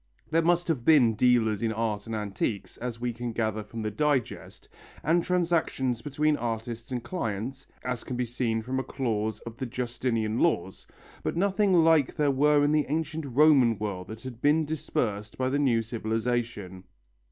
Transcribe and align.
There 0.31 0.41
must 0.41 0.67
have 0.67 0.83
been 0.83 1.13
dealers 1.13 1.61
in 1.61 1.71
art 1.71 2.07
and 2.07 2.15
antiques, 2.15 2.75
as 2.77 2.99
we 2.99 3.13
can 3.13 3.33
gather 3.33 3.63
from 3.63 3.83
the 3.83 3.91
Digest, 3.91 4.67
and 5.03 5.23
transactions 5.23 6.01
between 6.01 6.37
artists 6.37 6.91
and 6.91 7.03
clients, 7.03 7.67
as 7.83 8.03
can 8.03 8.17
be 8.17 8.25
seen 8.25 8.63
from 8.63 8.79
a 8.79 8.83
clause 8.83 9.41
of 9.41 9.57
the 9.57 9.67
Justinian 9.67 10.39
laws, 10.39 10.87
but 11.21 11.37
nothing 11.37 11.73
like 11.83 12.15
there 12.15 12.31
were 12.31 12.63
in 12.65 12.71
the 12.71 12.87
ancient 12.89 13.27
Roman 13.27 13.77
world 13.77 14.07
that 14.07 14.23
had 14.23 14.41
been 14.41 14.65
dispersed 14.65 15.37
by 15.37 15.49
the 15.49 15.59
new 15.59 15.83
civilization. 15.83 16.85